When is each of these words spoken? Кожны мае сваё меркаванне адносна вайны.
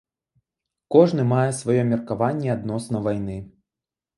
Кожны 0.95 1.25
мае 1.33 1.45
сваё 1.59 1.83
меркаванне 1.91 2.49
адносна 2.57 3.05
вайны. 3.11 3.37